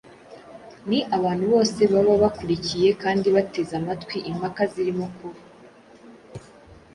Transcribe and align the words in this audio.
Ni 0.89 0.99
abantu 1.17 1.45
bose 1.53 1.79
baba 1.93 2.13
bakurikiye 2.23 2.89
kandi 3.03 3.27
bateze 3.35 3.73
amatwi 3.81 4.17
impaka 4.31 4.61
zirimo 4.71 5.05
kuba. 5.17 5.39